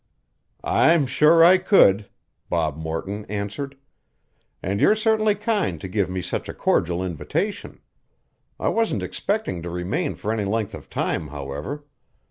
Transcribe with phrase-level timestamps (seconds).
[0.63, 2.09] "I'm sure I could,"
[2.49, 3.77] Bob Morton answered,
[4.63, 7.81] "and you're certainly kind to give me such a cordial invitation.
[8.59, 11.85] I wasn't expecting to remain for any length of time, however.